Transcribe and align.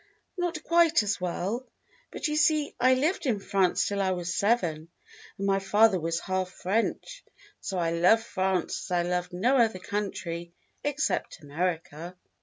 "Not 0.35 0.63
quite 0.63 1.03
as 1.03 1.21
well. 1.21 1.67
But 2.09 2.27
you 2.27 2.35
see 2.35 2.73
I 2.79 2.95
lived 2.95 3.27
in 3.27 3.39
France 3.39 3.87
till 3.87 4.01
I 4.01 4.09
was 4.13 4.33
seven, 4.33 4.89
and 5.37 5.45
my 5.45 5.59
father 5.59 5.99
was 5.99 6.21
half 6.21 6.49
French, 6.49 7.23
so 7.59 7.77
I 7.77 7.91
love 7.91 8.23
France 8.23 8.81
as 8.85 8.89
I 8.89 9.03
love 9.07 9.31
no 9.31 9.57
other 9.57 9.77
country 9.77 10.53
except 10.83 11.43
America." 11.43 12.17